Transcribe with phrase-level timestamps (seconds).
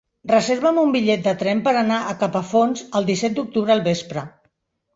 [0.29, 4.29] Reserva'm un bitllet de tren per anar a Capafonts el disset d'octubre al vespre.